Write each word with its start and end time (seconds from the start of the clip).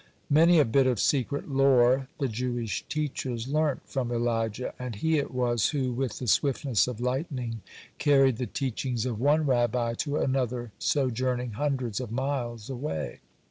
Many 0.31 0.57
a 0.57 0.65
bit 0.65 0.87
of 0.87 0.99
secret 0.99 1.47
lore 1.47 2.07
the 2.17 2.27
Jewish 2.27 2.83
teachers 2.89 3.47
learnt 3.47 3.83
from 3.87 4.11
Elijah, 4.11 4.73
and 4.79 4.95
he 4.95 5.19
it 5.19 5.31
was 5.31 5.69
who, 5.69 5.91
with 5.91 6.17
the 6.17 6.25
swiftness 6.25 6.87
of 6.87 6.99
lightning, 6.99 7.61
carried 7.99 8.37
the 8.37 8.47
teachings 8.47 9.05
of 9.05 9.19
one 9.19 9.45
Rabbi 9.45 9.93
to 9.93 10.17
another 10.17 10.71
sojourning 10.79 11.51
hundreds 11.51 11.99
of 11.99 12.11
miles 12.11 12.67
away. 12.67 13.19